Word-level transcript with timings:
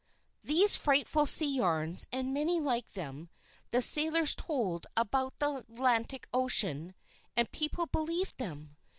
These 0.43 0.77
frightful 0.77 1.27
sea 1.27 1.57
yarns 1.57 2.07
and 2.11 2.33
many 2.33 2.59
like 2.59 2.91
them, 2.93 3.29
the 3.69 3.83
sailors 3.83 4.33
told 4.33 4.87
about 4.97 5.37
the 5.37 5.57
Atlantic 5.57 6.27
Ocean, 6.33 6.95
and 7.37 7.51
people 7.51 7.85
believed 7.85 8.39
them. 8.39 8.77